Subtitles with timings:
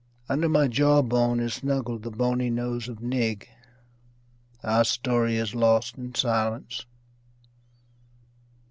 [0.27, 3.47] Under my jaw bone is snuggled the bony nose of Nig
[4.63, 6.87] Our story is lost in silence.